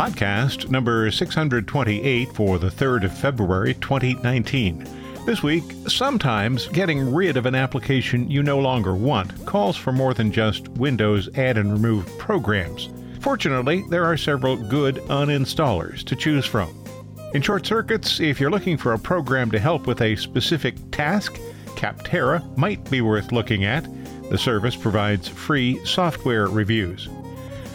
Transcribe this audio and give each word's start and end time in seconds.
Podcast 0.00 0.70
number 0.70 1.10
628 1.10 2.32
for 2.32 2.58
the 2.58 2.70
3rd 2.70 3.04
of 3.04 3.18
February 3.18 3.74
2019. 3.74 4.88
This 5.26 5.42
week, 5.42 5.62
sometimes 5.88 6.68
getting 6.68 7.12
rid 7.12 7.36
of 7.36 7.44
an 7.44 7.54
application 7.54 8.30
you 8.30 8.42
no 8.42 8.58
longer 8.58 8.94
want 8.94 9.44
calls 9.44 9.76
for 9.76 9.92
more 9.92 10.14
than 10.14 10.32
just 10.32 10.68
Windows 10.68 11.28
add 11.34 11.58
and 11.58 11.70
remove 11.70 12.06
programs. 12.16 12.88
Fortunately, 13.20 13.84
there 13.90 14.06
are 14.06 14.16
several 14.16 14.56
good 14.56 14.94
uninstallers 15.10 16.02
to 16.04 16.16
choose 16.16 16.46
from. 16.46 16.74
In 17.34 17.42
short 17.42 17.66
circuits, 17.66 18.20
if 18.20 18.40
you're 18.40 18.50
looking 18.50 18.78
for 18.78 18.94
a 18.94 18.98
program 18.98 19.50
to 19.50 19.58
help 19.58 19.86
with 19.86 20.00
a 20.00 20.16
specific 20.16 20.76
task, 20.92 21.34
Capterra 21.76 22.56
might 22.56 22.90
be 22.90 23.02
worth 23.02 23.32
looking 23.32 23.66
at. 23.66 23.86
The 24.30 24.38
service 24.38 24.76
provides 24.76 25.28
free 25.28 25.78
software 25.84 26.46
reviews. 26.46 27.10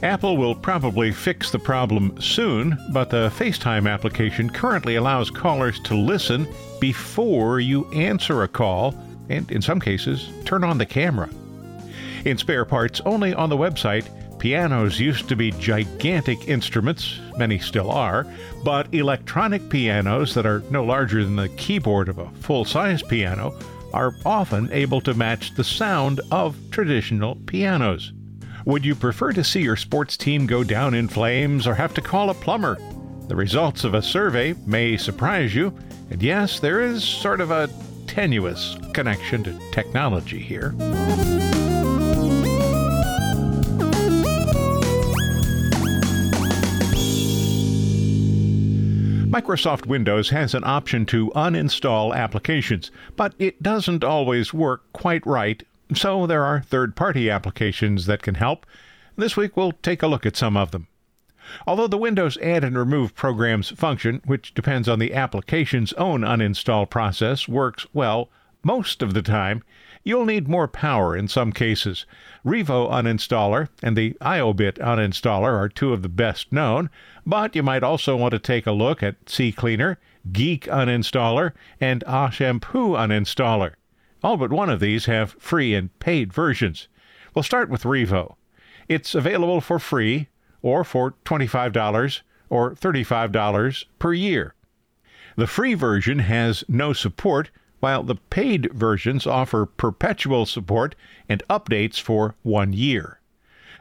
Apple 0.04 0.38
will 0.38 0.54
probably 0.54 1.12
fix 1.12 1.52
the 1.52 1.60
problem 1.60 2.20
soon, 2.22 2.78
but 2.92 3.10
the 3.10 3.32
FaceTime 3.38 3.92
application 3.92 4.50
currently 4.50 4.96
allows 4.96 5.32
callers 5.32 5.80
to 5.82 5.96
listen 5.96 6.48
before 6.80 7.60
you 7.60 7.90
answer 7.92 8.44
a 8.44 8.48
call 8.48 8.94
and, 9.30 9.50
in 9.52 9.62
some 9.62 9.80
cases, 9.80 10.30
turn 10.44 10.64
on 10.64 10.78
the 10.78 10.86
camera. 10.86 11.30
In 12.26 12.38
spare 12.38 12.66
parts, 12.66 13.02
only 13.06 13.34
on 13.34 13.50
the 13.50 13.58
website, 13.58 14.08
pianos 14.38 15.00
used 15.00 15.30
to 15.30 15.36
be 15.36 15.52
gigantic 15.52 16.48
instruments, 16.48 17.20
many 17.38 17.58
still 17.58 17.90
are, 17.90 18.28
but 18.64 18.94
electronic 18.94 19.70
pianos 19.70 20.34
that 20.34 20.46
are 20.46 20.62
no 20.70 20.84
larger 20.84 21.24
than 21.24 21.36
the 21.36 21.50
keyboard 21.50 22.10
of 22.10 22.20
a 22.20 22.30
full 22.32 22.66
size 22.66 23.02
piano 23.02 23.58
are 23.94 24.14
often 24.26 24.72
able 24.72 25.00
to 25.02 25.14
match 25.14 25.56
the 25.56 25.64
sound 25.64 26.20
of 26.32 26.58
traditional 26.70 27.36
pianos. 27.48 28.12
Would 28.66 28.84
you 28.84 28.96
prefer 28.96 29.32
to 29.34 29.44
see 29.44 29.62
your 29.62 29.76
sports 29.76 30.18
team 30.18 30.48
go 30.48 30.64
down 30.64 30.96
in 30.96 31.08
flames 31.08 31.68
or 31.68 31.76
have 31.76 31.94
to 31.94 32.02
call 32.02 32.32
a 32.32 32.34
plumber? 32.34 32.80
The 33.28 33.36
results 33.36 33.84
of 33.84 33.94
a 33.94 34.02
survey 34.02 34.56
may 34.66 34.98
surprise 34.98 35.54
you, 35.54 35.72
and 36.10 36.22
yes, 36.22 36.60
there 36.60 36.82
is 36.82 37.04
sort 37.04 37.42
of 37.42 37.52
a 37.52 37.70
tenuous 38.08 38.76
connection 38.92 39.44
to 39.44 39.60
technology 39.72 40.40
here. 40.40 40.72
Microsoft 49.30 49.86
Windows 49.86 50.32
has 50.32 50.56
an 50.56 50.64
option 50.64 51.06
to 51.06 51.30
uninstall 51.36 52.16
applications, 52.16 52.90
but 53.16 53.36
it 53.38 53.62
doesn't 53.62 54.04
always 54.04 54.56
work 54.56 54.92
quite 54.92 55.24
right 55.28 55.62
so 55.94 56.26
there 56.26 56.44
are 56.44 56.62
third 56.62 56.96
party 56.96 57.30
applications 57.30 58.06
that 58.06 58.22
can 58.22 58.36
help. 58.36 58.66
This 59.16 59.38
week 59.38 59.56
we'll 59.56 59.72
take 59.72 60.02
a 60.02 60.08
look 60.08 60.26
at 60.26 60.36
some 60.36 60.58
of 60.58 60.72
them. 60.72 60.88
Although 61.68 61.88
the 61.88 61.98
Windows 61.98 62.38
Add 62.40 62.64
and 62.64 62.76
Remove 62.76 63.14
programs 63.14 63.70
function, 63.70 64.22
which 64.26 64.54
depends 64.56 64.90
on 64.90 64.98
the 64.98 65.14
application's 65.14 65.94
own 65.94 66.22
uninstall 66.22 66.90
process, 66.90 67.48
works 67.48 67.86
well 67.94 68.30
most 68.64 69.04
of 69.04 69.14
the 69.14 69.22
time, 69.22 69.64
you'll 70.04 70.26
need 70.26 70.48
more 70.48 70.68
power 70.68 71.16
in 71.16 71.28
some 71.28 71.52
cases. 71.52 72.08
Revo 72.44 72.90
Uninstaller 72.90 73.70
and 73.84 73.96
the 73.96 74.18
IOBit 74.22 74.80
Uninstaller 74.80 75.54
are 75.54 75.70
two 75.70 75.94
of 75.94 76.02
the 76.02 76.10
best 76.10 76.52
known, 76.52 76.90
but 77.28 77.56
you 77.56 77.62
might 77.62 77.84
also 77.84 78.16
want 78.16 78.32
to 78.32 78.40
take 78.40 78.66
a 78.66 78.72
look 78.72 79.04
at 79.04 79.24
CCleaner, 79.26 79.98
Geek 80.32 80.66
Uninstaller, 80.66 81.54
and 81.80 82.04
Ashampoo 82.08 82.98
Uninstaller. 82.98 83.74
All 84.26 84.38
but 84.38 84.52
one 84.52 84.72
of 84.72 84.80
these 84.80 85.06
have 85.06 85.36
free 85.38 85.76
and 85.76 86.00
paid 86.00 86.34
versions. 86.34 86.88
We'll 87.36 87.44
start 87.44 87.70
with 87.70 87.84
Revo. 87.84 88.38
It's 88.90 89.14
available 89.14 89.62
for 89.62 89.78
free 89.78 90.30
or 90.64 90.84
for 90.84 91.14
$25 91.26 92.22
or 92.50 92.74
$35 92.74 93.86
per 94.00 94.14
year. 94.14 94.56
The 95.36 95.46
free 95.46 95.76
version 95.76 96.18
has 96.18 96.64
no 96.68 96.92
support, 96.92 97.52
while 97.82 98.02
the 98.02 98.16
paid 98.16 98.74
versions 98.74 99.28
offer 99.28 99.68
perpetual 99.68 100.48
support 100.48 100.96
and 101.30 101.44
updates 101.48 102.02
for 102.02 102.34
one 102.42 102.74
year. 102.74 103.20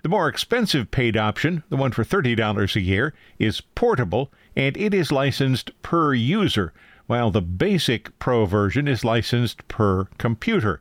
The 0.03 0.11
more 0.11 0.29
expensive 0.29 0.91
paid 0.91 1.17
option, 1.17 1.63
the 1.71 1.77
one 1.79 1.93
for 1.93 2.05
$30 2.05 2.77
a 2.77 2.81
year, 2.83 3.15
is 3.39 3.63
portable 3.63 4.31
and 4.57 4.77
it 4.77 4.95
is 4.95 5.11
licensed 5.11 5.71
per 5.83 6.15
user, 6.15 6.73
while 7.07 7.31
the 7.31 7.43
basic 7.43 8.19
Pro 8.19 8.47
version 8.47 8.89
is 8.89 9.05
licensed 9.05 9.67
per 9.69 10.05
computer. 10.19 10.81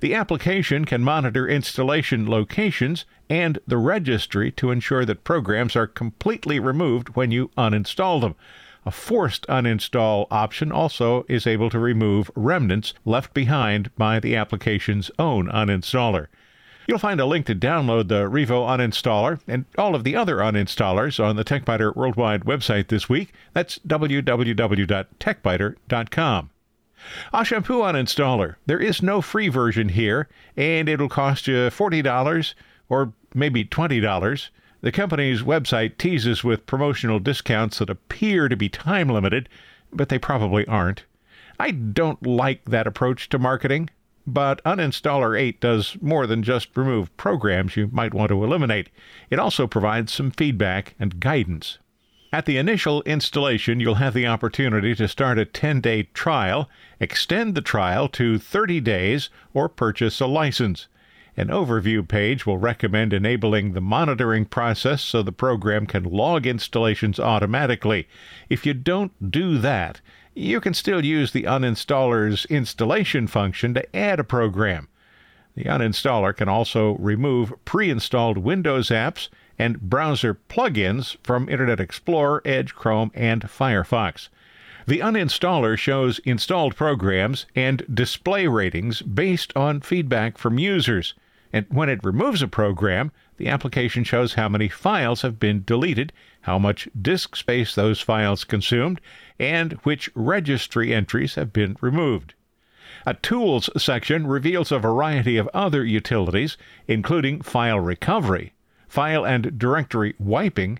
The 0.00 0.14
application 0.14 0.86
can 0.86 1.02
monitor 1.02 1.46
installation 1.46 2.28
locations 2.28 3.04
and 3.28 3.58
the 3.66 3.76
registry 3.76 4.50
to 4.52 4.70
ensure 4.70 5.04
that 5.04 5.24
programs 5.24 5.76
are 5.76 5.86
completely 5.86 6.58
removed 6.58 7.10
when 7.10 7.30
you 7.30 7.50
uninstall 7.58 8.20
them. 8.22 8.34
A 8.86 8.90
forced 8.90 9.46
uninstall 9.46 10.26
option 10.30 10.72
also 10.72 11.26
is 11.28 11.46
able 11.46 11.68
to 11.68 11.78
remove 11.78 12.30
remnants 12.34 12.94
left 13.04 13.34
behind 13.34 13.94
by 13.98 14.18
the 14.18 14.34
application's 14.34 15.10
own 15.18 15.48
uninstaller. 15.48 16.28
You'll 16.90 16.98
find 16.98 17.20
a 17.20 17.24
link 17.24 17.46
to 17.46 17.54
download 17.54 18.08
the 18.08 18.28
Revo 18.28 18.66
uninstaller 18.66 19.38
and 19.46 19.64
all 19.78 19.94
of 19.94 20.02
the 20.02 20.16
other 20.16 20.38
uninstallers 20.38 21.24
on 21.24 21.36
the 21.36 21.44
TechByter 21.44 21.94
Worldwide 21.94 22.42
website 22.42 22.88
this 22.88 23.08
week. 23.08 23.32
That's 23.54 23.78
www.techbyter.com. 23.86 26.50
A 27.32 27.44
shampoo 27.44 27.82
uninstaller. 27.82 28.56
There 28.66 28.80
is 28.80 29.04
no 29.04 29.20
free 29.20 29.48
version 29.48 29.90
here, 29.90 30.28
and 30.56 30.88
it'll 30.88 31.08
cost 31.08 31.46
you 31.46 31.54
$40 31.54 32.54
or 32.88 33.12
maybe 33.36 33.64
$20. 33.64 34.48
The 34.80 34.90
company's 34.90 35.42
website 35.42 35.96
teases 35.96 36.42
with 36.42 36.66
promotional 36.66 37.20
discounts 37.20 37.78
that 37.78 37.88
appear 37.88 38.48
to 38.48 38.56
be 38.56 38.68
time 38.68 39.08
limited, 39.08 39.48
but 39.92 40.08
they 40.08 40.18
probably 40.18 40.66
aren't. 40.66 41.04
I 41.56 41.70
don't 41.70 42.26
like 42.26 42.64
that 42.64 42.88
approach 42.88 43.28
to 43.28 43.38
marketing. 43.38 43.90
But 44.32 44.62
Uninstaller 44.62 45.36
8 45.36 45.60
does 45.60 45.96
more 46.00 46.24
than 46.24 46.44
just 46.44 46.76
remove 46.76 47.16
programs 47.16 47.76
you 47.76 47.88
might 47.90 48.14
want 48.14 48.28
to 48.28 48.44
eliminate. 48.44 48.88
It 49.28 49.40
also 49.40 49.66
provides 49.66 50.12
some 50.12 50.30
feedback 50.30 50.94
and 51.00 51.18
guidance. 51.18 51.78
At 52.32 52.46
the 52.46 52.56
initial 52.56 53.02
installation, 53.02 53.80
you'll 53.80 53.96
have 53.96 54.14
the 54.14 54.28
opportunity 54.28 54.94
to 54.94 55.08
start 55.08 55.40
a 55.40 55.44
10 55.44 55.80
day 55.80 56.04
trial, 56.14 56.70
extend 57.00 57.56
the 57.56 57.60
trial 57.60 58.06
to 58.10 58.38
30 58.38 58.80
days, 58.80 59.30
or 59.52 59.68
purchase 59.68 60.20
a 60.20 60.26
license. 60.26 60.86
An 61.36 61.48
overview 61.48 62.06
page 62.06 62.46
will 62.46 62.58
recommend 62.58 63.12
enabling 63.12 63.72
the 63.72 63.80
monitoring 63.80 64.44
process 64.44 65.02
so 65.02 65.22
the 65.22 65.32
program 65.32 65.86
can 65.86 66.04
log 66.04 66.46
installations 66.46 67.18
automatically. 67.18 68.06
If 68.48 68.64
you 68.64 68.74
don't 68.74 69.32
do 69.32 69.58
that, 69.58 70.00
you 70.34 70.60
can 70.60 70.74
still 70.74 71.04
use 71.04 71.32
the 71.32 71.44
uninstaller's 71.44 72.44
installation 72.46 73.26
function 73.26 73.74
to 73.74 73.96
add 73.96 74.20
a 74.20 74.24
program. 74.24 74.88
The 75.54 75.64
uninstaller 75.64 76.34
can 76.34 76.48
also 76.48 76.96
remove 76.98 77.52
pre 77.64 77.90
installed 77.90 78.38
Windows 78.38 78.88
apps 78.88 79.28
and 79.58 79.80
browser 79.80 80.38
plugins 80.48 81.16
from 81.22 81.48
Internet 81.48 81.80
Explorer, 81.80 82.40
Edge, 82.44 82.74
Chrome, 82.74 83.10
and 83.14 83.42
Firefox. 83.42 84.28
The 84.86 85.00
uninstaller 85.00 85.76
shows 85.76 86.18
installed 86.20 86.76
programs 86.76 87.46
and 87.54 87.84
display 87.92 88.46
ratings 88.46 89.02
based 89.02 89.54
on 89.56 89.82
feedback 89.82 90.38
from 90.38 90.58
users. 90.58 91.14
And 91.52 91.66
when 91.68 91.88
it 91.88 92.02
removes 92.02 92.42
a 92.42 92.48
program, 92.48 93.12
the 93.40 93.48
application 93.48 94.04
shows 94.04 94.34
how 94.34 94.50
many 94.50 94.68
files 94.68 95.22
have 95.22 95.40
been 95.40 95.64
deleted, 95.64 96.12
how 96.42 96.58
much 96.58 96.90
disk 97.00 97.34
space 97.34 97.74
those 97.74 97.98
files 97.98 98.44
consumed, 98.44 99.00
and 99.38 99.72
which 99.82 100.10
registry 100.14 100.92
entries 100.92 101.36
have 101.36 101.50
been 101.50 101.74
removed. 101.80 102.34
A 103.06 103.14
Tools 103.14 103.70
section 103.82 104.26
reveals 104.26 104.70
a 104.70 104.78
variety 104.78 105.38
of 105.38 105.48
other 105.54 105.82
utilities, 105.82 106.58
including 106.86 107.40
file 107.40 107.80
recovery, 107.80 108.52
file 108.86 109.24
and 109.24 109.58
directory 109.58 110.14
wiping, 110.18 110.78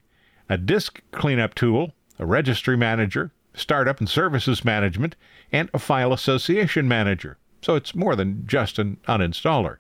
a 0.51 0.59
disk 0.59 1.01
cleanup 1.13 1.55
tool, 1.55 1.95
a 2.19 2.27
registry 2.27 2.77
manager, 2.77 3.33
startup 3.55 4.01
and 4.01 4.09
services 4.11 4.67
management, 4.67 5.17
and 5.51 5.71
a 5.73 5.79
file 5.79 6.13
association 6.13 6.87
manager. 6.87 7.39
So 7.63 7.75
it's 7.75 7.95
more 7.95 8.15
than 8.15 8.47
just 8.47 8.79
an 8.79 8.99
uninstaller. 9.09 9.79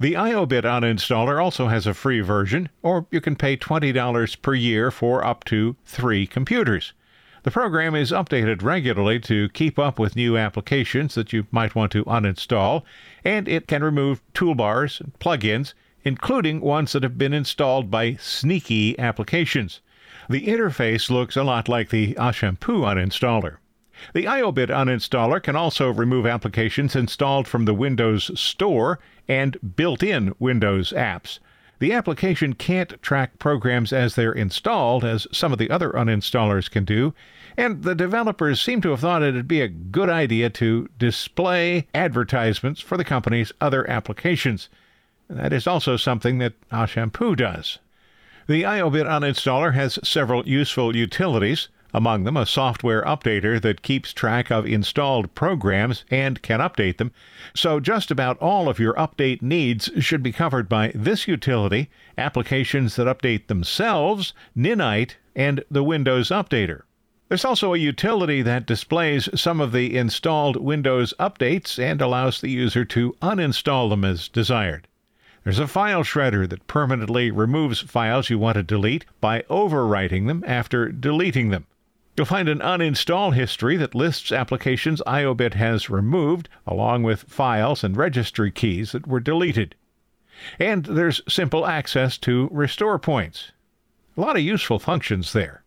The 0.00 0.14
IOBit 0.14 0.62
uninstaller 0.62 1.42
also 1.42 1.68
has 1.68 1.86
a 1.86 1.94
free 1.94 2.20
version, 2.20 2.68
or 2.82 3.06
you 3.10 3.20
can 3.20 3.36
pay 3.36 3.56
$20 3.56 4.42
per 4.42 4.54
year 4.54 4.90
for 4.90 5.24
up 5.24 5.44
to 5.44 5.76
three 5.84 6.26
computers. 6.26 6.92
The 7.42 7.50
program 7.50 7.94
is 7.94 8.10
updated 8.10 8.62
regularly 8.62 9.20
to 9.20 9.48
keep 9.50 9.78
up 9.78 9.98
with 9.98 10.16
new 10.16 10.36
applications 10.36 11.14
that 11.14 11.32
you 11.32 11.46
might 11.50 11.74
want 11.74 11.92
to 11.92 12.04
uninstall, 12.04 12.82
and 13.24 13.48
it 13.48 13.68
can 13.68 13.82
remove 13.82 14.22
toolbars 14.34 15.00
and 15.00 15.18
plugins, 15.18 15.72
including 16.02 16.60
ones 16.60 16.92
that 16.92 17.02
have 17.02 17.16
been 17.16 17.32
installed 17.32 17.90
by 17.90 18.14
sneaky 18.14 18.98
applications. 18.98 19.80
The 20.28 20.46
interface 20.46 21.10
looks 21.10 21.36
a 21.36 21.44
lot 21.44 21.68
like 21.68 21.90
the 21.90 22.14
Ashampoo 22.14 22.82
uninstaller. 22.82 23.58
The 24.14 24.24
iObit 24.24 24.68
uninstaller 24.68 25.42
can 25.42 25.56
also 25.56 25.90
remove 25.90 26.26
applications 26.26 26.94
installed 26.94 27.48
from 27.48 27.64
the 27.64 27.74
Windows 27.74 28.30
Store 28.38 28.98
and 29.26 29.76
built 29.76 30.02
in 30.02 30.34
Windows 30.38 30.92
apps. 30.92 31.38
The 31.80 31.92
application 31.92 32.54
can't 32.54 33.00
track 33.02 33.38
programs 33.38 33.92
as 33.92 34.14
they're 34.14 34.32
installed, 34.32 35.04
as 35.04 35.26
some 35.32 35.52
of 35.52 35.58
the 35.58 35.70
other 35.70 35.90
uninstallers 35.90 36.70
can 36.70 36.84
do, 36.84 37.14
and 37.56 37.82
the 37.82 37.94
developers 37.94 38.60
seem 38.60 38.80
to 38.82 38.90
have 38.90 39.00
thought 39.00 39.22
it'd 39.22 39.46
be 39.48 39.60
a 39.60 39.68
good 39.68 40.08
idea 40.08 40.50
to 40.50 40.88
display 40.98 41.86
advertisements 41.94 42.80
for 42.80 42.96
the 42.96 43.04
company's 43.04 43.52
other 43.60 43.88
applications. 43.88 44.68
That 45.28 45.52
is 45.52 45.66
also 45.66 45.96
something 45.96 46.38
that 46.38 46.54
ah 46.72 46.86
Ashampoo 46.86 47.36
does. 47.36 47.78
The 48.46 48.62
iObit 48.62 49.06
uninstaller 49.06 49.74
has 49.74 49.98
several 50.02 50.48
useful 50.48 50.96
utilities 50.96 51.68
among 51.94 52.24
them 52.24 52.36
a 52.36 52.46
software 52.46 53.02
updater 53.04 53.60
that 53.60 53.82
keeps 53.82 54.12
track 54.12 54.50
of 54.50 54.66
installed 54.66 55.34
programs 55.34 56.04
and 56.10 56.42
can 56.42 56.60
update 56.60 56.98
them. 56.98 57.12
So, 57.54 57.80
just 57.80 58.10
about 58.10 58.38
all 58.38 58.68
of 58.68 58.78
your 58.78 58.94
update 58.94 59.42
needs 59.42 59.90
should 59.98 60.22
be 60.22 60.32
covered 60.32 60.68
by 60.68 60.92
this 60.94 61.26
utility, 61.26 61.88
applications 62.16 62.96
that 62.96 63.06
update 63.06 63.46
themselves, 63.46 64.32
Ninite, 64.56 65.16
and 65.34 65.64
the 65.70 65.82
Windows 65.82 66.28
Updater. 66.28 66.82
There's 67.28 67.44
also 67.44 67.74
a 67.74 67.78
utility 67.78 68.40
that 68.42 68.66
displays 68.66 69.28
some 69.38 69.60
of 69.60 69.72
the 69.72 69.96
installed 69.96 70.56
Windows 70.56 71.12
updates 71.20 71.78
and 71.78 72.00
allows 72.00 72.40
the 72.40 72.50
user 72.50 72.84
to 72.86 73.16
uninstall 73.20 73.90
them 73.90 74.04
as 74.04 74.28
desired. 74.28 74.88
There's 75.44 75.58
a 75.58 75.66
file 75.66 76.02
shredder 76.02 76.48
that 76.48 76.66
permanently 76.66 77.30
removes 77.30 77.80
files 77.80 78.28
you 78.28 78.38
want 78.38 78.56
to 78.56 78.62
delete 78.62 79.04
by 79.20 79.42
overwriting 79.48 80.26
them 80.26 80.42
after 80.46 80.90
deleting 80.90 81.50
them. 81.50 81.66
You'll 82.18 82.26
find 82.26 82.48
an 82.48 82.58
uninstall 82.58 83.32
history 83.32 83.76
that 83.76 83.94
lists 83.94 84.32
applications 84.32 85.00
iObit 85.06 85.54
has 85.54 85.88
removed, 85.88 86.48
along 86.66 87.04
with 87.04 87.22
files 87.22 87.84
and 87.84 87.96
registry 87.96 88.50
keys 88.50 88.90
that 88.90 89.06
were 89.06 89.20
deleted. 89.20 89.76
And 90.58 90.84
there's 90.84 91.22
simple 91.28 91.64
access 91.64 92.18
to 92.18 92.48
restore 92.50 92.98
points. 92.98 93.52
A 94.16 94.20
lot 94.20 94.34
of 94.34 94.42
useful 94.42 94.80
functions 94.80 95.32
there. 95.32 95.62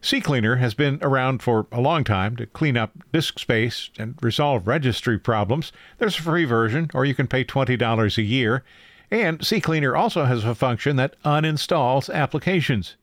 CCleaner 0.00 0.58
has 0.60 0.72
been 0.72 0.98
around 1.02 1.42
for 1.42 1.66
a 1.70 1.82
long 1.82 2.04
time 2.04 2.36
to 2.36 2.46
clean 2.46 2.78
up 2.78 2.92
disk 3.12 3.38
space 3.38 3.90
and 3.98 4.14
resolve 4.22 4.66
registry 4.66 5.18
problems. 5.18 5.72
There's 5.98 6.18
a 6.18 6.22
free 6.22 6.46
version, 6.46 6.90
or 6.94 7.04
you 7.04 7.14
can 7.14 7.26
pay 7.26 7.44
$20 7.44 8.16
a 8.16 8.22
year. 8.22 8.64
And 9.10 9.40
CCleaner 9.40 9.94
also 9.94 10.24
has 10.24 10.42
a 10.42 10.54
function 10.54 10.96
that 10.96 11.22
uninstalls 11.22 12.10
applications. 12.10 12.96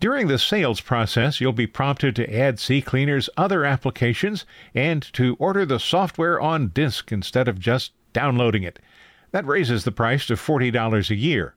During 0.00 0.28
the 0.28 0.38
sales 0.38 0.80
process, 0.80 1.40
you'll 1.40 1.52
be 1.52 1.66
prompted 1.66 2.16
to 2.16 2.36
add 2.36 2.56
CCleaner's 2.56 3.30
other 3.36 3.64
applications 3.64 4.44
and 4.74 5.02
to 5.14 5.36
order 5.38 5.64
the 5.64 5.78
software 5.78 6.40
on 6.40 6.68
disk 6.68 7.12
instead 7.12 7.48
of 7.48 7.58
just 7.58 7.92
downloading 8.12 8.62
it. 8.62 8.78
That 9.30 9.46
raises 9.46 9.84
the 9.84 9.92
price 9.92 10.26
to 10.26 10.34
$40 10.34 11.10
a 11.10 11.14
year. 11.14 11.54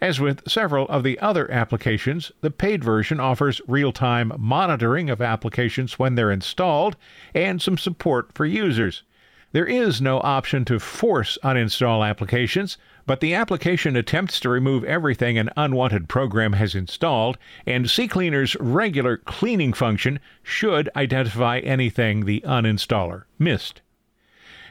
As 0.00 0.18
with 0.18 0.50
several 0.50 0.88
of 0.88 1.04
the 1.04 1.18
other 1.20 1.48
applications, 1.48 2.32
the 2.40 2.50
paid 2.50 2.82
version 2.82 3.20
offers 3.20 3.60
real 3.68 3.92
time 3.92 4.32
monitoring 4.36 5.08
of 5.08 5.22
applications 5.22 5.96
when 5.98 6.16
they're 6.16 6.32
installed 6.32 6.96
and 7.34 7.62
some 7.62 7.78
support 7.78 8.32
for 8.34 8.44
users. 8.44 9.04
There 9.52 9.66
is 9.66 10.00
no 10.00 10.18
option 10.20 10.64
to 10.64 10.80
force 10.80 11.38
uninstall 11.44 12.04
applications, 12.08 12.78
but 13.06 13.20
the 13.20 13.34
application 13.34 13.96
attempts 13.96 14.38
to 14.40 14.48
remove 14.48 14.84
everything 14.84 15.38
an 15.38 15.50
unwanted 15.56 16.08
program 16.08 16.54
has 16.54 16.74
installed, 16.74 17.38
and 17.66 17.86
CCleaner's 17.86 18.56
regular 18.60 19.16
cleaning 19.16 19.72
function 19.72 20.20
should 20.42 20.88
identify 20.94 21.58
anything 21.58 22.24
the 22.24 22.40
uninstaller 22.42 23.24
missed. 23.38 23.80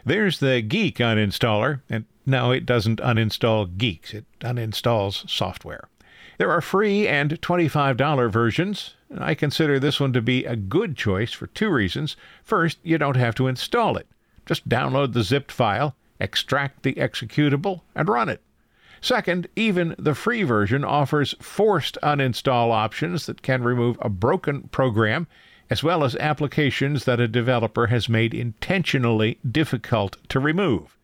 There's 0.06 0.40
the 0.40 0.62
Geek 0.62 0.98
uninstaller, 0.98 1.82
and 1.90 2.06
no, 2.26 2.52
it 2.52 2.66
doesn't 2.66 3.00
uninstall 3.00 3.78
geeks, 3.78 4.14
it 4.14 4.26
uninstalls 4.40 5.30
software. 5.30 5.90
There 6.38 6.52
are 6.52 6.62
free 6.62 7.08
and 7.08 7.40
$25 7.42 8.32
versions. 8.32 8.96
I 9.18 9.36
consider 9.36 9.80
this 9.80 10.00
one 10.00 10.14
to 10.14 10.22
be 10.22 10.46
a 10.46 10.56
good 10.56 10.96
choice 10.96 11.34
for 11.34 11.48
two 11.48 11.70
reasons. 11.70 12.16
First, 12.44 12.80
you 12.84 12.98
don't 12.98 13.18
have 13.18 13.36
to 13.36 13.48
install 13.48 13.98
it. 13.98 14.08
Just 14.46 14.68
download 14.68 15.14
the 15.14 15.24
zipped 15.24 15.52
file, 15.52 15.96
extract 16.22 16.84
the 16.84 16.94
executable, 16.94 17.82
and 17.96 18.08
run 18.08 18.30
it. 18.30 18.42
Second, 19.02 19.48
even 19.56 19.96
the 19.98 20.14
free 20.14 20.44
version 20.44 20.86
offers 20.86 21.34
forced 21.42 21.98
uninstall 22.04 22.72
options 22.72 23.26
that 23.26 23.42
can 23.42 23.64
remove 23.64 23.98
a 24.00 24.10
broken 24.10 24.70
program, 24.70 25.26
as 25.72 25.82
well 25.84 26.04
as 26.04 26.16
applications 26.18 27.06
that 27.06 27.20
a 27.20 27.28
developer 27.28 27.88
has 27.88 28.08
made 28.08 28.34
intentionally 28.34 29.40
difficult 29.50 30.18
to 30.30 30.40
remove. 30.40 30.98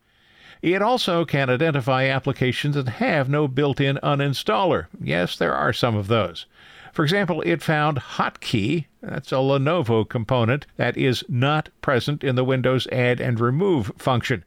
It 0.61 0.81
also 0.81 1.25
can 1.25 1.49
identify 1.49 2.05
applications 2.05 2.75
that 2.75 2.87
have 2.87 3.29
no 3.29 3.47
built 3.47 3.79
in 3.79 3.99
uninstaller. 4.03 4.87
Yes, 5.01 5.35
there 5.35 5.53
are 5.53 5.73
some 5.73 5.95
of 5.95 6.07
those. 6.07 6.45
For 6.93 7.03
example, 7.03 7.41
it 7.41 7.61
found 7.61 7.99
Hotkey, 7.99 8.85
that's 9.01 9.31
a 9.31 9.35
Lenovo 9.35 10.07
component, 10.07 10.65
that 10.77 10.97
is 10.97 11.23
not 11.29 11.69
present 11.81 12.23
in 12.23 12.35
the 12.35 12.43
Windows 12.43 12.87
Add 12.91 13.19
and 13.19 13.39
Remove 13.39 13.91
function. 13.97 14.43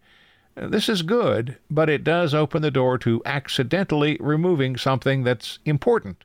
This 0.62 0.90
is 0.90 1.00
good, 1.00 1.56
but 1.70 1.88
it 1.88 2.04
does 2.04 2.34
open 2.34 2.60
the 2.60 2.70
door 2.70 2.98
to 2.98 3.22
accidentally 3.24 4.18
removing 4.20 4.76
something 4.76 5.24
that's 5.24 5.58
important. 5.64 6.22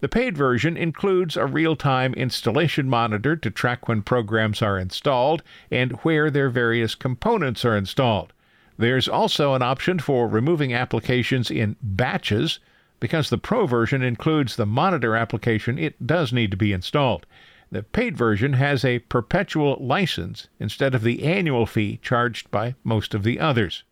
The 0.00 0.08
paid 0.08 0.38
version 0.38 0.74
includes 0.74 1.36
a 1.36 1.44
real 1.44 1.76
time 1.76 2.14
installation 2.14 2.88
monitor 2.88 3.36
to 3.36 3.50
track 3.50 3.88
when 3.88 4.00
programs 4.00 4.62
are 4.62 4.78
installed 4.78 5.42
and 5.70 5.92
where 6.02 6.30
their 6.30 6.48
various 6.48 6.94
components 6.94 7.62
are 7.62 7.76
installed. 7.76 8.32
There's 8.78 9.06
also 9.06 9.52
an 9.52 9.60
option 9.60 9.98
for 9.98 10.26
removing 10.26 10.72
applications 10.72 11.50
in 11.50 11.76
batches 11.82 12.58
because 13.00 13.28
the 13.28 13.36
Pro 13.36 13.66
version 13.66 14.02
includes 14.02 14.56
the 14.56 14.64
monitor 14.64 15.14
application, 15.14 15.78
it 15.78 16.06
does 16.06 16.32
need 16.32 16.50
to 16.52 16.56
be 16.56 16.72
installed. 16.72 17.26
The 17.72 17.82
paid 17.82 18.16
version 18.16 18.52
has 18.52 18.84
a 18.84 19.00
perpetual 19.00 19.76
license 19.80 20.46
instead 20.60 20.94
of 20.94 21.02
the 21.02 21.24
annual 21.24 21.66
fee 21.66 21.98
charged 22.00 22.50
by 22.52 22.76
most 22.84 23.12
of 23.12 23.24
the 23.24 23.40
others. 23.40 23.82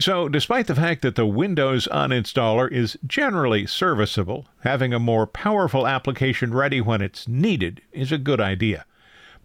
So, 0.00 0.30
despite 0.30 0.66
the 0.66 0.74
fact 0.74 1.02
that 1.02 1.14
the 1.14 1.26
Windows 1.26 1.86
uninstaller 1.92 2.72
is 2.72 2.98
generally 3.06 3.66
serviceable, 3.66 4.46
having 4.60 4.94
a 4.94 4.98
more 4.98 5.26
powerful 5.26 5.86
application 5.86 6.54
ready 6.54 6.80
when 6.80 7.02
it's 7.02 7.28
needed 7.28 7.82
is 7.92 8.10
a 8.10 8.18
good 8.18 8.40
idea. 8.40 8.86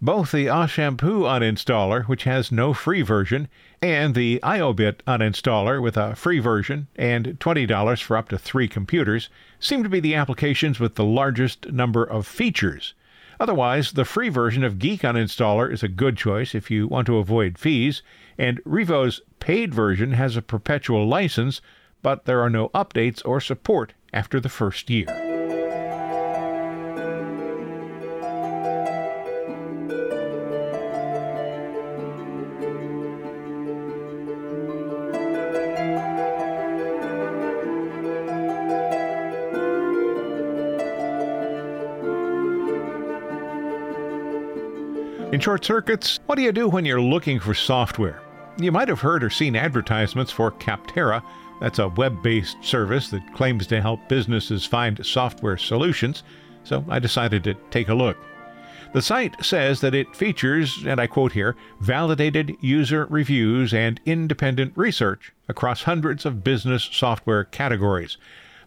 Both 0.02 0.32
the 0.32 0.48
ah 0.48 0.66
Ashampoo 0.66 1.24
uninstaller, 1.24 2.06
which 2.06 2.24
has 2.24 2.52
no 2.52 2.74
free 2.74 3.02
version, 3.02 3.50
and 3.82 4.16
the 4.16 4.40
iObit 4.44 5.02
uninstaller 5.06 5.82
with 5.82 5.98
a 5.98 6.16
free 6.16 6.40
version 6.40 6.88
and 6.96 7.38
$20 7.40 8.02
for 8.02 8.16
up 8.16 8.30
to 8.30 8.38
three 8.38 8.68
computers 8.68 9.30
seem 9.60 9.84
to 9.84 9.90
be 9.90 10.00
the 10.00 10.16
applications 10.16 10.80
with 10.80 10.96
the 10.96 11.04
largest 11.04 11.72
number 11.72 12.04
of 12.04 12.26
features. 12.26 12.94
Otherwise, 13.40 13.92
the 13.92 14.06
free 14.06 14.30
version 14.30 14.64
of 14.64 14.80
Geek 14.80 15.02
Uninstaller 15.02 15.72
is 15.72 15.84
a 15.84 15.88
good 15.88 16.18
choice 16.18 16.56
if 16.56 16.72
you 16.72 16.88
want 16.88 17.06
to 17.08 17.18
avoid 17.18 17.58
fees, 17.58 18.02
and 18.38 18.60
Revo's 18.66 19.22
paid 19.40 19.74
version 19.74 20.14
has 20.14 20.36
a 20.36 20.42
perpetual 20.42 21.08
license, 21.08 21.62
but 22.02 22.26
there 22.26 22.42
are 22.42 22.50
no 22.50 22.70
updates 22.70 23.22
or 23.26 23.40
support 23.40 23.94
after 24.14 24.40
the 24.40 24.50
first 24.50 24.90
year. 24.90 25.27
In 45.38 45.42
short 45.42 45.64
circuits, 45.64 46.20
what 46.26 46.36
do 46.36 46.42
you 46.42 46.52
do 46.52 46.68
when 46.68 46.84
you're 46.84 47.00
looking 47.00 47.40
for 47.40 47.54
software? 47.54 48.24
You 48.60 48.72
might 48.72 48.88
have 48.88 49.02
heard 49.02 49.24
or 49.24 49.30
seen 49.30 49.56
advertisements 49.56 50.32
for 50.32 50.50
Capterra. 50.50 51.22
That's 51.62 51.78
a 51.78 51.90
web 51.90 52.24
based 52.24 52.58
service 52.64 53.10
that 53.10 53.36
claims 53.36 53.68
to 53.68 53.80
help 53.80 54.10
businesses 54.10 54.66
find 54.66 55.06
software 55.06 55.58
solutions, 55.58 56.24
so 56.64 56.84
I 56.90 56.98
decided 56.98 57.44
to 57.44 57.54
take 57.70 57.90
a 57.90 57.94
look. 57.94 58.18
The 58.94 59.02
site 59.04 59.46
says 59.46 59.80
that 59.82 59.94
it 59.94 60.16
features, 60.16 60.84
and 60.88 61.00
I 61.00 61.06
quote 61.06 61.34
here, 61.34 61.56
validated 61.82 62.56
user 62.60 63.06
reviews 63.08 63.76
and 63.76 64.02
independent 64.08 64.74
research 64.76 65.34
across 65.48 65.84
hundreds 65.84 66.26
of 66.26 66.44
business 66.44 66.90
software 66.92 67.44
categories. 67.44 68.18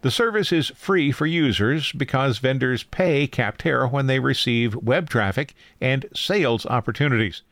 The 0.01 0.11
service 0.11 0.51
is 0.51 0.71
free 0.75 1.11
for 1.11 1.27
users 1.27 1.91
because 1.91 2.39
vendors 2.39 2.81
pay 2.83 3.27
Capterra 3.27 3.91
when 3.91 4.07
they 4.07 4.19
receive 4.19 4.75
web 4.75 5.09
traffic 5.09 5.53
and 5.79 6.07
sales 6.15 6.65
opportunities. 6.65 7.43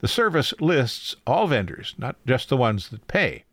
The 0.00 0.08
service 0.08 0.52
lists 0.60 1.14
all 1.24 1.46
vendors, 1.46 1.94
not 1.96 2.16
just 2.26 2.48
the 2.48 2.56
ones 2.56 2.88
that 2.88 3.06
pay. 3.06 3.44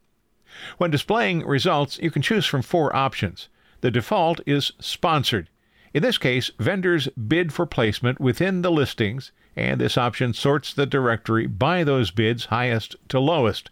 When 0.79 0.89
displaying 0.89 1.45
results, 1.45 1.99
you 1.99 2.09
can 2.09 2.23
choose 2.23 2.45
from 2.47 2.63
four 2.63 2.95
options. 2.95 3.47
The 3.81 3.91
default 3.91 4.41
is 4.47 4.71
sponsored. 4.79 5.47
In 5.93 6.01
this 6.01 6.17
case, 6.17 6.49
vendors 6.57 7.07
bid 7.09 7.53
for 7.53 7.65
placement 7.67 8.19
within 8.19 8.63
the 8.63 8.71
listings, 8.71 9.31
and 9.55 9.79
this 9.79 9.97
option 9.97 10.33
sorts 10.33 10.73
the 10.73 10.85
directory 10.85 11.45
by 11.45 11.83
those 11.83 12.09
bids 12.09 12.45
highest 12.45 12.95
to 13.09 13.19
lowest. 13.19 13.69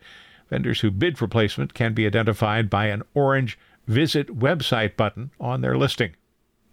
Vendors 0.50 0.82
who 0.82 0.92
bid 0.92 1.18
for 1.18 1.28
placement 1.28 1.74
can 1.74 1.94
be 1.94 2.06
identified 2.06 2.70
by 2.70 2.86
an 2.86 3.04
orange 3.14 3.58
Visit 3.89 4.27
Website 4.27 4.96
button 4.96 5.31
on 5.39 5.62
their 5.62 5.75
listing. 5.75 6.12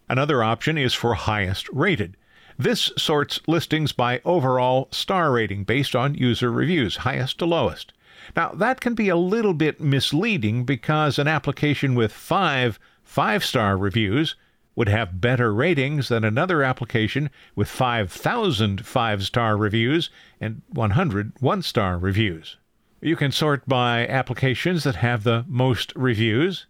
Another 0.06 0.44
option 0.44 0.76
is 0.76 0.92
for 0.92 1.14
highest 1.14 1.66
rated. 1.70 2.14
This 2.58 2.92
sorts 2.98 3.40
listings 3.48 3.92
by 3.92 4.20
overall 4.22 4.88
star 4.90 5.32
rating 5.32 5.64
based 5.64 5.96
on 5.96 6.14
user 6.14 6.52
reviews, 6.52 6.98
highest 6.98 7.38
to 7.38 7.46
lowest. 7.46 7.94
Now, 8.36 8.50
that 8.50 8.82
can 8.82 8.94
be 8.94 9.08
a 9.08 9.16
little 9.16 9.54
bit 9.54 9.80
misleading 9.80 10.66
because 10.66 11.18
an 11.18 11.26
application 11.26 11.94
with 11.94 12.12
five 12.12 12.78
five 13.02 13.42
star 13.42 13.78
reviews 13.78 14.36
would 14.74 14.90
have 14.90 15.18
better 15.18 15.54
ratings 15.54 16.08
than 16.08 16.22
another 16.22 16.62
application 16.62 17.30
with 17.54 17.66
5,000 17.66 18.84
five 18.84 19.24
star 19.24 19.56
reviews 19.56 20.10
and 20.38 20.60
100 20.68 21.32
one 21.40 21.62
star 21.62 21.96
reviews. 21.96 22.58
You 23.00 23.16
can 23.16 23.32
sort 23.32 23.66
by 23.66 24.06
applications 24.06 24.84
that 24.84 24.96
have 24.96 25.24
the 25.24 25.46
most 25.48 25.94
reviews. 25.96 26.66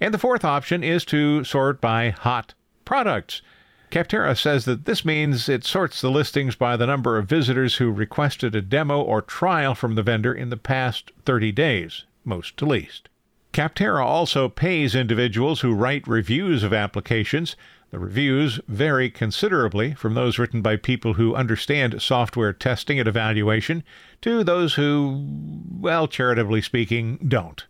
And 0.00 0.12
the 0.12 0.18
fourth 0.18 0.44
option 0.44 0.82
is 0.82 1.04
to 1.06 1.44
sort 1.44 1.80
by 1.80 2.10
hot 2.10 2.54
products. 2.84 3.42
Capterra 3.90 4.36
says 4.38 4.66
that 4.66 4.84
this 4.84 5.04
means 5.04 5.48
it 5.48 5.64
sorts 5.64 6.00
the 6.00 6.10
listings 6.10 6.54
by 6.54 6.76
the 6.76 6.86
number 6.86 7.18
of 7.18 7.28
visitors 7.28 7.76
who 7.76 7.90
requested 7.90 8.54
a 8.54 8.62
demo 8.62 9.00
or 9.00 9.20
trial 9.20 9.74
from 9.74 9.96
the 9.96 10.02
vendor 10.02 10.32
in 10.32 10.48
the 10.48 10.56
past 10.56 11.10
30 11.24 11.50
days, 11.50 12.04
most 12.24 12.56
to 12.56 12.66
least. 12.66 13.08
Capterra 13.52 14.04
also 14.04 14.48
pays 14.48 14.94
individuals 14.94 15.60
who 15.60 15.74
write 15.74 16.06
reviews 16.06 16.62
of 16.62 16.72
applications. 16.72 17.56
The 17.90 17.98
reviews 17.98 18.60
vary 18.68 19.10
considerably 19.10 19.94
from 19.94 20.14
those 20.14 20.38
written 20.38 20.62
by 20.62 20.76
people 20.76 21.14
who 21.14 21.34
understand 21.34 22.00
software 22.00 22.52
testing 22.52 23.00
and 23.00 23.08
evaluation 23.08 23.82
to 24.22 24.44
those 24.44 24.74
who, 24.74 25.26
well, 25.68 26.06
charitably 26.06 26.62
speaking, 26.62 27.18
don't. 27.26 27.64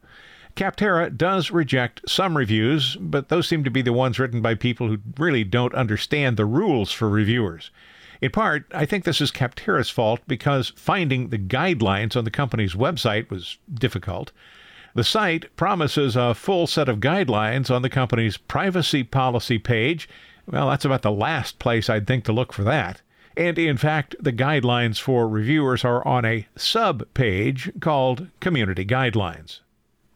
Capterra 0.61 1.17
does 1.17 1.51
reject 1.51 2.03
some 2.07 2.37
reviews, 2.37 2.95
but 2.97 3.31
those 3.31 3.49
seem 3.49 3.65
to 3.65 3.71
be 3.71 3.81
the 3.81 3.95
ones 3.95 4.19
written 4.19 4.43
by 4.43 4.55
people 4.55 4.89
who 4.89 4.99
really 5.17 5.43
don't 5.43 5.73
understand 5.73 6.37
the 6.37 6.45
rules 6.45 6.93
for 6.93 7.09
reviewers. 7.09 7.71
In 8.21 8.31
part, 8.31 8.67
I 8.71 8.85
think 8.85 9.05
this 9.05 9.23
is 9.23 9.33
Capterra's 9.33 9.89
fault 9.89 10.21
because 10.27 10.75
finding 10.77 11.31
the 11.31 11.39
guidelines 11.39 12.15
on 12.15 12.25
the 12.25 12.31
company's 12.31 12.75
website 12.75 13.31
was 13.31 13.57
difficult. 13.73 14.33
The 14.95 15.03
site 15.03 15.47
promises 15.57 16.15
a 16.15 16.35
full 16.35 16.67
set 16.67 16.91
of 16.91 17.01
guidelines 17.01 17.75
on 17.75 17.81
the 17.81 17.89
company's 17.89 18.37
privacy 18.37 19.03
policy 19.03 19.59
page. 19.59 20.11
Well, 20.47 20.69
that's 20.69 20.85
about 20.85 21.01
the 21.01 21.11
last 21.11 21.59
place 21.59 21.89
I'd 21.89 22.07
think 22.07 22.25
to 22.25 22.35
look 22.35 22.53
for 22.53 22.65
that. 22.65 23.01
And 23.35 23.59
in 23.59 23.79
fact, 23.79 24.15
the 24.21 24.31
guidelines 24.31 25.01
for 25.01 25.27
reviewers 25.27 25.87
are 25.87 26.07
on 26.07 26.27
a 26.27 26.49
sub 26.55 27.05
page 27.15 27.73
called 27.81 28.27
Community 28.41 28.85
Guidelines. 28.85 29.61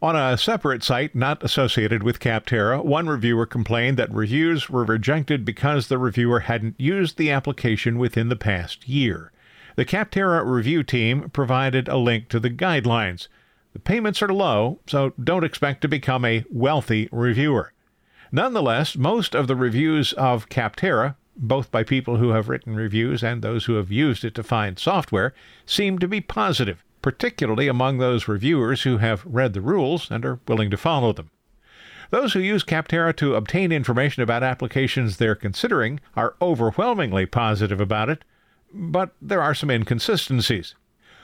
On 0.04 0.14
a 0.14 0.36
separate 0.36 0.82
site 0.82 1.14
not 1.14 1.42
associated 1.42 2.02
with 2.02 2.20
Capterra, 2.20 2.84
one 2.84 3.08
reviewer 3.08 3.46
complained 3.46 3.96
that 3.96 4.12
reviews 4.12 4.68
were 4.68 4.84
rejected 4.84 5.46
because 5.46 5.88
the 5.88 5.96
reviewer 5.96 6.40
hadn't 6.40 6.78
used 6.78 7.16
the 7.16 7.30
application 7.30 7.96
within 7.96 8.28
the 8.28 8.36
past 8.36 8.86
year. 8.86 9.32
The 9.76 9.86
Capterra 9.86 10.44
review 10.44 10.82
team 10.82 11.30
provided 11.30 11.88
a 11.88 11.96
link 11.96 12.28
to 12.28 12.38
the 12.38 12.50
guidelines. 12.50 13.28
The 13.72 13.78
payments 13.78 14.20
are 14.20 14.28
low, 14.28 14.78
so 14.86 15.14
don't 15.18 15.42
expect 15.42 15.80
to 15.80 15.88
become 15.88 16.26
a 16.26 16.44
wealthy 16.50 17.08
reviewer. 17.10 17.72
Nonetheless, 18.30 18.98
most 18.98 19.34
of 19.34 19.46
the 19.46 19.56
reviews 19.56 20.12
of 20.12 20.50
Capterra, 20.50 21.16
both 21.34 21.70
by 21.70 21.82
people 21.82 22.18
who 22.18 22.28
have 22.32 22.50
written 22.50 22.76
reviews 22.76 23.24
and 23.24 23.40
those 23.40 23.64
who 23.64 23.76
have 23.76 23.90
used 23.90 24.22
it 24.22 24.34
to 24.34 24.42
find 24.42 24.78
software, 24.78 25.32
seem 25.64 25.98
to 25.98 26.06
be 26.06 26.20
positive 26.20 26.84
particularly 27.04 27.68
among 27.68 27.98
those 27.98 28.28
reviewers 28.28 28.84
who 28.84 28.96
have 28.96 29.26
read 29.26 29.52
the 29.52 29.60
rules 29.60 30.10
and 30.10 30.24
are 30.24 30.40
willing 30.48 30.70
to 30.70 30.76
follow 30.78 31.12
them. 31.12 31.30
Those 32.08 32.32
who 32.32 32.40
use 32.40 32.64
Capterra 32.64 33.14
to 33.16 33.34
obtain 33.34 33.72
information 33.72 34.22
about 34.22 34.42
applications 34.42 35.18
they're 35.18 35.34
considering 35.34 36.00
are 36.16 36.34
overwhelmingly 36.40 37.26
positive 37.26 37.78
about 37.78 38.08
it, 38.08 38.24
but 38.72 39.14
there 39.20 39.42
are 39.42 39.54
some 39.54 39.70
inconsistencies. 39.70 40.76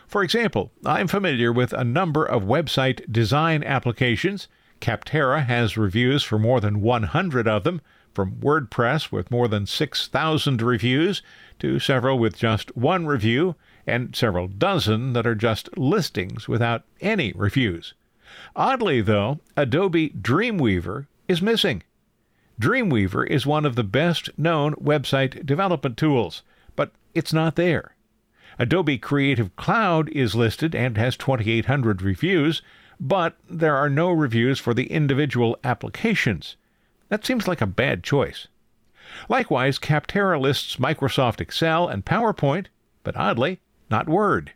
For 0.06 0.22
example, 0.22 0.70
I'm 0.84 1.08
familiar 1.08 1.50
with 1.50 1.72
a 1.72 1.82
number 1.82 2.26
of 2.26 2.42
website 2.42 3.10
design 3.10 3.64
applications. 3.64 4.48
Capterra 4.82 5.46
has 5.46 5.78
reviews 5.78 6.22
for 6.22 6.38
more 6.38 6.60
than 6.60 6.82
100 6.82 7.48
of 7.48 7.64
them, 7.64 7.80
from 8.12 8.32
WordPress 8.34 9.10
with 9.10 9.30
more 9.30 9.48
than 9.48 9.64
6,000 9.64 10.60
reviews 10.60 11.22
to 11.58 11.78
several 11.78 12.18
with 12.18 12.36
just 12.36 12.76
one 12.76 13.06
review 13.06 13.54
and 13.90 14.14
several 14.14 14.48
dozen 14.48 15.12
that 15.12 15.26
are 15.26 15.34
just 15.34 15.76
listings 15.76 16.48
without 16.48 16.84
any 17.00 17.32
reviews. 17.34 17.94
Oddly, 18.54 19.00
though, 19.00 19.40
Adobe 19.56 20.10
Dreamweaver 20.10 21.06
is 21.28 21.42
missing. 21.42 21.82
Dreamweaver 22.60 23.26
is 23.26 23.46
one 23.46 23.66
of 23.66 23.74
the 23.74 23.84
best 23.84 24.30
known 24.38 24.74
website 24.74 25.44
development 25.44 25.96
tools, 25.96 26.42
but 26.76 26.92
it's 27.14 27.32
not 27.32 27.56
there. 27.56 27.94
Adobe 28.58 28.98
Creative 28.98 29.54
Cloud 29.56 30.08
is 30.10 30.34
listed 30.34 30.74
and 30.74 30.96
has 30.96 31.16
2,800 31.16 32.02
reviews, 32.02 32.62
but 33.00 33.36
there 33.48 33.76
are 33.76 33.88
no 33.88 34.10
reviews 34.10 34.58
for 34.58 34.74
the 34.74 34.92
individual 34.92 35.58
applications. 35.64 36.56
That 37.08 37.24
seems 37.24 37.48
like 37.48 37.60
a 37.60 37.66
bad 37.66 38.04
choice. 38.04 38.46
Likewise, 39.28 39.78
Capterra 39.78 40.38
lists 40.38 40.76
Microsoft 40.76 41.40
Excel 41.40 41.88
and 41.88 42.04
PowerPoint, 42.04 42.66
but 43.02 43.16
oddly, 43.16 43.58
not 43.90 44.08
Word. 44.08 44.52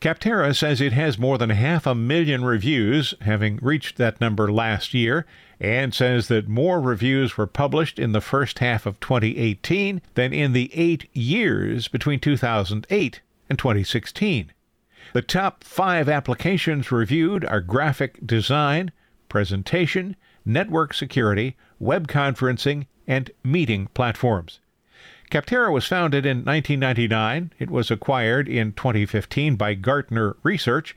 Capterra 0.00 0.54
says 0.54 0.80
it 0.80 0.92
has 0.92 1.18
more 1.18 1.38
than 1.38 1.50
half 1.50 1.86
a 1.86 1.94
million 1.94 2.44
reviews, 2.44 3.14
having 3.22 3.58
reached 3.62 3.96
that 3.96 4.20
number 4.20 4.52
last 4.52 4.92
year, 4.92 5.24
and 5.58 5.94
says 5.94 6.28
that 6.28 6.48
more 6.48 6.80
reviews 6.80 7.36
were 7.36 7.46
published 7.46 7.98
in 7.98 8.12
the 8.12 8.20
first 8.20 8.58
half 8.58 8.84
of 8.84 9.00
2018 9.00 10.02
than 10.14 10.32
in 10.34 10.52
the 10.52 10.70
eight 10.74 11.08
years 11.16 11.88
between 11.88 12.20
2008 12.20 13.20
and 13.48 13.58
2016. 13.58 14.52
The 15.14 15.22
top 15.22 15.64
five 15.64 16.08
applications 16.10 16.92
reviewed 16.92 17.44
are 17.44 17.60
graphic 17.60 18.26
design, 18.26 18.92
presentation, 19.30 20.14
network 20.44 20.92
security, 20.92 21.56
web 21.78 22.06
conferencing, 22.06 22.86
and 23.06 23.30
meeting 23.42 23.88
platforms. 23.94 24.60
Capterra 25.30 25.72
was 25.72 25.86
founded 25.86 26.24
in 26.24 26.38
1999. 26.38 27.52
It 27.58 27.70
was 27.70 27.90
acquired 27.90 28.48
in 28.48 28.72
2015 28.72 29.56
by 29.56 29.74
Gartner 29.74 30.36
Research. 30.42 30.96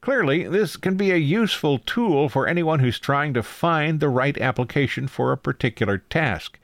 Clearly, 0.00 0.48
this 0.48 0.76
can 0.76 0.96
be 0.96 1.10
a 1.10 1.16
useful 1.16 1.78
tool 1.78 2.28
for 2.28 2.46
anyone 2.46 2.80
who's 2.80 2.98
trying 2.98 3.34
to 3.34 3.42
find 3.42 4.00
the 4.00 4.08
right 4.08 4.38
application 4.40 5.06
for 5.06 5.32
a 5.32 5.36
particular 5.38 5.98
task. 5.98 6.58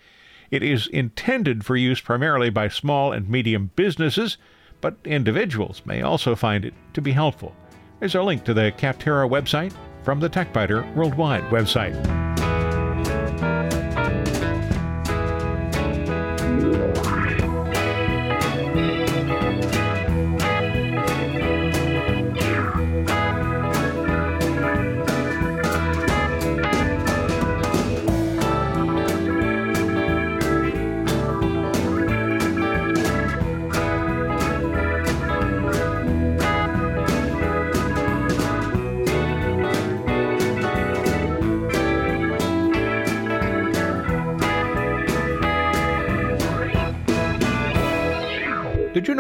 It 0.50 0.62
is 0.62 0.86
intended 0.88 1.64
for 1.64 1.76
use 1.76 2.00
primarily 2.00 2.50
by 2.50 2.68
small 2.68 3.12
and 3.12 3.28
medium 3.28 3.70
businesses, 3.76 4.36
but 4.80 4.96
individuals 5.04 5.82
may 5.84 6.02
also 6.02 6.34
find 6.34 6.64
it 6.64 6.74
to 6.94 7.00
be 7.00 7.12
helpful. 7.12 7.54
There's 8.00 8.14
a 8.14 8.22
link 8.22 8.44
to 8.44 8.54
the 8.54 8.72
Capterra 8.76 9.28
website 9.28 9.72
from 10.02 10.20
the 10.20 10.30
TechByter 10.30 10.94
Worldwide 10.94 11.44
website. 11.44 12.23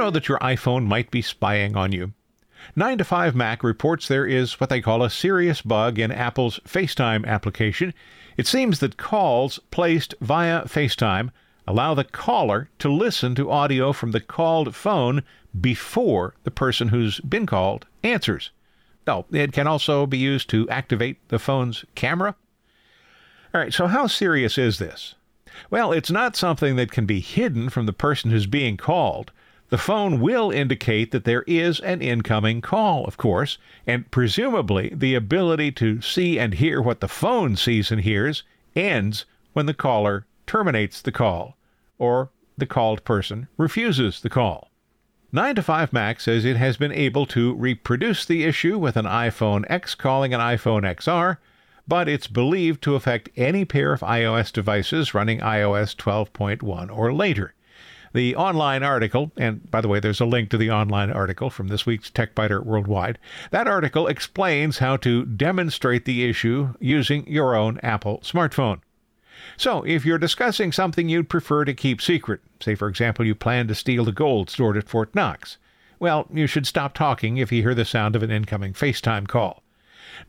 Know 0.04 0.10
that 0.10 0.28
your 0.28 0.38
iPhone 0.40 0.84
might 0.84 1.10
be 1.10 1.22
spying 1.22 1.76
on 1.76 1.90
you? 1.90 2.12
9 2.76 2.98
to 2.98 3.04
5 3.04 3.34
Mac 3.34 3.64
reports 3.64 4.06
there 4.06 4.26
is 4.26 4.60
what 4.60 4.68
they 4.68 4.82
call 4.82 5.02
a 5.02 5.08
serious 5.08 5.62
bug 5.62 5.98
in 5.98 6.12
Apple's 6.12 6.60
FaceTime 6.68 7.26
application. 7.26 7.94
It 8.36 8.46
seems 8.46 8.80
that 8.80 8.98
calls 8.98 9.60
placed 9.70 10.14
via 10.20 10.64
FaceTime 10.64 11.30
allow 11.66 11.94
the 11.94 12.04
caller 12.04 12.68
to 12.80 12.92
listen 12.92 13.34
to 13.36 13.50
audio 13.50 13.94
from 13.94 14.10
the 14.10 14.20
called 14.20 14.74
phone 14.74 15.22
before 15.58 16.34
the 16.44 16.50
person 16.50 16.88
who's 16.88 17.20
been 17.20 17.46
called 17.46 17.86
answers. 18.02 18.50
Oh, 19.06 19.24
it 19.32 19.52
can 19.52 19.66
also 19.66 20.04
be 20.04 20.18
used 20.18 20.50
to 20.50 20.68
activate 20.68 21.26
the 21.28 21.38
phone's 21.38 21.86
camera. 21.94 22.36
All 23.54 23.60
right, 23.62 23.72
so 23.72 23.86
how 23.86 24.06
serious 24.06 24.58
is 24.58 24.78
this? 24.78 25.14
Well, 25.70 25.92
it's 25.92 26.10
not 26.10 26.36
something 26.36 26.76
that 26.76 26.92
can 26.92 27.06
be 27.06 27.20
hidden 27.20 27.70
from 27.70 27.86
the 27.86 27.94
person 27.94 28.30
who's 28.30 28.46
being 28.46 28.76
called. 28.76 29.32
The 29.74 29.78
phone 29.78 30.20
will 30.20 30.52
indicate 30.52 31.10
that 31.10 31.24
there 31.24 31.42
is 31.48 31.80
an 31.80 32.00
incoming 32.00 32.60
call, 32.60 33.04
of 33.06 33.16
course, 33.16 33.58
and 33.88 34.08
presumably 34.08 34.92
the 34.94 35.16
ability 35.16 35.72
to 35.72 36.00
see 36.00 36.38
and 36.38 36.54
hear 36.54 36.80
what 36.80 37.00
the 37.00 37.08
phone 37.08 37.56
sees 37.56 37.90
and 37.90 38.00
hears 38.00 38.44
ends 38.76 39.24
when 39.52 39.66
the 39.66 39.74
caller 39.74 40.26
terminates 40.46 41.02
the 41.02 41.10
call 41.10 41.56
or 41.98 42.30
the 42.56 42.66
called 42.66 43.02
person 43.02 43.48
refuses 43.56 44.20
the 44.20 44.30
call. 44.30 44.70
9 45.32 45.56
to 45.56 45.62
5 45.62 45.92
Mac 45.92 46.20
says 46.20 46.44
it 46.44 46.56
has 46.56 46.76
been 46.76 46.92
able 46.92 47.26
to 47.26 47.52
reproduce 47.54 48.24
the 48.24 48.44
issue 48.44 48.78
with 48.78 48.96
an 48.96 49.06
iPhone 49.06 49.64
X 49.68 49.96
calling 49.96 50.32
an 50.32 50.38
iPhone 50.38 50.82
XR, 50.82 51.38
but 51.88 52.08
it's 52.08 52.28
believed 52.28 52.80
to 52.82 52.94
affect 52.94 53.28
any 53.36 53.64
pair 53.64 53.92
of 53.92 54.02
iOS 54.02 54.52
devices 54.52 55.14
running 55.14 55.40
iOS 55.40 55.96
12.1 55.96 56.96
or 56.96 57.12
later. 57.12 57.54
The 58.14 58.36
online 58.36 58.84
article, 58.84 59.32
and 59.36 59.68
by 59.72 59.80
the 59.80 59.88
way, 59.88 59.98
there's 59.98 60.20
a 60.20 60.24
link 60.24 60.48
to 60.50 60.56
the 60.56 60.70
online 60.70 61.10
article 61.10 61.50
from 61.50 61.66
this 61.66 61.84
week's 61.84 62.10
TechByter 62.10 62.64
Worldwide. 62.64 63.18
That 63.50 63.66
article 63.66 64.06
explains 64.06 64.78
how 64.78 64.96
to 64.98 65.26
demonstrate 65.26 66.04
the 66.04 66.24
issue 66.24 66.74
using 66.78 67.26
your 67.26 67.56
own 67.56 67.80
Apple 67.82 68.20
smartphone. 68.20 68.80
So, 69.56 69.82
if 69.82 70.06
you're 70.06 70.18
discussing 70.18 70.70
something 70.70 71.08
you'd 71.08 71.28
prefer 71.28 71.64
to 71.64 71.74
keep 71.74 72.00
secret, 72.00 72.40
say 72.60 72.76
for 72.76 72.86
example 72.86 73.26
you 73.26 73.34
plan 73.34 73.66
to 73.66 73.74
steal 73.74 74.04
the 74.04 74.12
gold 74.12 74.48
stored 74.48 74.76
at 74.76 74.88
Fort 74.88 75.12
Knox, 75.12 75.58
well, 75.98 76.28
you 76.32 76.46
should 76.46 76.68
stop 76.68 76.94
talking 76.94 77.38
if 77.38 77.50
you 77.50 77.62
hear 77.62 77.74
the 77.74 77.84
sound 77.84 78.14
of 78.14 78.22
an 78.22 78.30
incoming 78.30 78.74
FaceTime 78.74 79.26
call. 79.26 79.64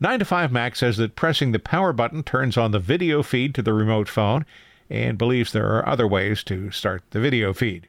9 0.00 0.18
to 0.18 0.24
5 0.24 0.50
Mac 0.50 0.74
says 0.74 0.96
that 0.96 1.14
pressing 1.14 1.52
the 1.52 1.60
power 1.60 1.92
button 1.92 2.24
turns 2.24 2.56
on 2.56 2.72
the 2.72 2.80
video 2.80 3.22
feed 3.22 3.54
to 3.54 3.62
the 3.62 3.72
remote 3.72 4.08
phone 4.08 4.44
and 4.90 5.18
believes 5.18 5.52
there 5.52 5.76
are 5.76 5.88
other 5.88 6.06
ways 6.06 6.42
to 6.44 6.70
start 6.70 7.02
the 7.10 7.20
video 7.20 7.52
feed. 7.52 7.88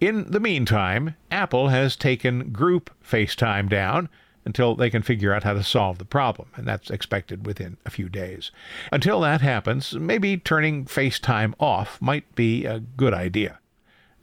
In 0.00 0.30
the 0.30 0.40
meantime, 0.40 1.16
Apple 1.30 1.68
has 1.68 1.96
taken 1.96 2.50
group 2.50 2.90
FaceTime 3.04 3.68
down 3.68 4.08
until 4.44 4.74
they 4.74 4.90
can 4.90 5.02
figure 5.02 5.34
out 5.34 5.42
how 5.42 5.52
to 5.52 5.62
solve 5.62 5.98
the 5.98 6.04
problem, 6.04 6.48
and 6.56 6.66
that's 6.66 6.90
expected 6.90 7.44
within 7.46 7.76
a 7.84 7.90
few 7.90 8.08
days. 8.08 8.50
Until 8.92 9.20
that 9.20 9.40
happens, 9.40 9.94
maybe 9.94 10.36
turning 10.36 10.86
FaceTime 10.86 11.54
off 11.58 12.00
might 12.00 12.34
be 12.34 12.64
a 12.64 12.80
good 12.80 13.12
idea. 13.12 13.58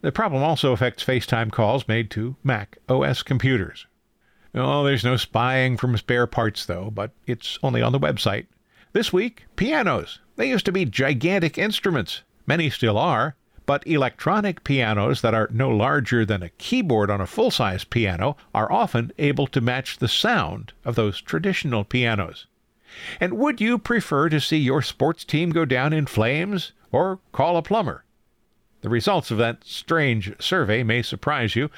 The 0.00 0.12
problem 0.12 0.42
also 0.42 0.72
affects 0.72 1.04
FaceTime 1.04 1.52
calls 1.52 1.86
made 1.88 2.10
to 2.12 2.36
Mac 2.42 2.78
OS 2.88 3.22
computers. 3.22 3.86
Oh, 4.54 4.84
there's 4.84 5.04
no 5.04 5.16
spying 5.16 5.76
from 5.76 5.96
spare 5.96 6.26
parts, 6.26 6.64
though, 6.64 6.90
but 6.90 7.12
it's 7.26 7.58
only 7.62 7.82
on 7.82 7.92
the 7.92 8.00
website. 8.00 8.46
This 8.92 9.12
week, 9.12 9.44
pianos. 9.56 10.20
They 10.36 10.48
used 10.48 10.66
to 10.66 10.72
be 10.72 10.84
gigantic 10.84 11.58
instruments. 11.58 12.22
Many 12.46 12.70
still 12.70 12.98
are. 12.98 13.36
But 13.66 13.84
electronic 13.86 14.62
pianos 14.62 15.22
that 15.22 15.34
are 15.34 15.48
no 15.52 15.68
larger 15.70 16.24
than 16.24 16.42
a 16.42 16.50
keyboard 16.50 17.10
on 17.10 17.20
a 17.20 17.26
full 17.26 17.50
size 17.50 17.82
piano 17.82 18.36
are 18.54 18.70
often 18.70 19.12
able 19.18 19.48
to 19.48 19.60
match 19.60 19.98
the 19.98 20.06
sound 20.06 20.72
of 20.84 20.94
those 20.94 21.20
traditional 21.20 21.84
pianos. 21.84 22.46
And 23.20 23.36
would 23.36 23.60
you 23.60 23.78
prefer 23.78 24.28
to 24.28 24.40
see 24.40 24.58
your 24.58 24.82
sports 24.82 25.24
team 25.24 25.50
go 25.50 25.64
down 25.64 25.92
in 25.92 26.06
flames 26.06 26.72
or 26.92 27.18
call 27.32 27.56
a 27.56 27.62
plumber? 27.62 28.04
The 28.82 28.88
results 28.88 29.32
of 29.32 29.38
that 29.38 29.64
strange 29.64 30.32
survey 30.40 30.84
may 30.84 31.02
surprise 31.02 31.56
you. 31.56 31.68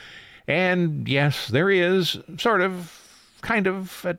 And 0.47 1.09
yes, 1.09 1.49
there 1.49 1.71
is 1.71 2.19
sort 2.37 2.61
of, 2.61 2.93
kind 3.41 3.67
of, 3.67 4.05
a 4.05 4.19